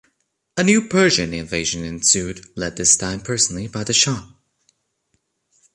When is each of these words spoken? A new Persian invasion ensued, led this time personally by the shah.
A 0.57 0.63
new 0.63 0.87
Persian 0.87 1.31
invasion 1.31 1.83
ensued, 1.83 2.47
led 2.57 2.75
this 2.75 2.97
time 2.97 3.19
personally 3.19 3.67
by 3.67 3.83
the 3.83 3.93
shah. 3.93 4.29